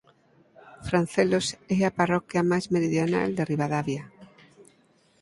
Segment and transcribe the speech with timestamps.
[0.87, 1.45] Francelos
[1.77, 4.03] é a parroquia máis meridional de Ribadavia.